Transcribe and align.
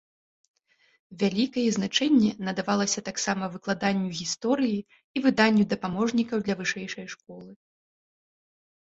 Вялікае 1.23 1.65
значэнне 1.77 2.31
надавалася 2.47 3.05
таксама 3.11 3.51
выкладанню 3.59 4.09
гісторыі 4.23 4.79
і 4.85 5.17
выданню 5.29 5.71
дапаможнікаў 5.77 6.37
для 6.49 6.55
вышэйшай 6.67 7.05
школы. 7.17 7.51